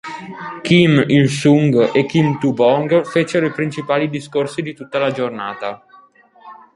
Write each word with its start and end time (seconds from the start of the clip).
Kim 0.63 1.03
Il-sung 1.09 1.91
e 1.93 2.07
Kim 2.07 2.39
Tu-bong 2.39 3.05
fecero 3.05 3.45
i 3.45 3.51
principali 3.51 4.09
discorsi 4.09 4.63
di 4.63 4.73
tutta 4.73 4.97
la 4.97 5.11
giornata. 5.11 5.85